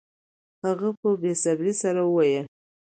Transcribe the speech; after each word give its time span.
هغه 0.65 0.89
په 0.99 1.09
بې 1.21 1.31
صبرۍ 1.43 1.73
سره 1.83 2.01
وویل 2.05 2.45